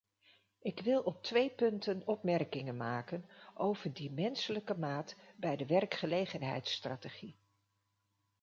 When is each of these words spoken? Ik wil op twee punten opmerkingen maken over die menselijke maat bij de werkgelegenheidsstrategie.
Ik 0.59 0.81
wil 0.81 1.01
op 1.01 1.23
twee 1.23 1.49
punten 1.49 2.01
opmerkingen 2.05 2.77
maken 2.77 3.25
over 3.53 3.93
die 3.93 4.11
menselijke 4.11 4.77
maat 4.77 5.15
bij 5.35 5.55
de 5.55 5.65
werkgelegenheidsstrategie. 5.65 7.35